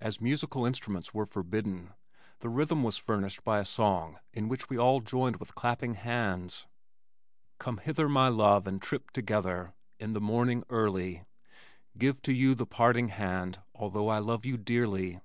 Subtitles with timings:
[0.00, 1.92] As musical instruments were forbidden,
[2.40, 6.66] the rhythm was furnished by a song in which we all joined with clapping hands.
[7.60, 11.22] Come hither, my love, and trip together In the morning early,
[11.96, 15.20] Give to you the parting hand Although I love you dearly.